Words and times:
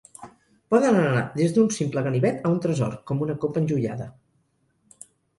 Poden 0.73 0.95
anar 1.01 1.19
des 1.33 1.51
d'un 1.57 1.67
simple 1.75 2.01
ganivet 2.07 2.47
a 2.49 2.51
un 2.53 2.57
tresor, 2.63 2.95
com 3.11 3.21
una 3.25 3.35
copa 3.43 3.61
enjoiada. 3.65 4.07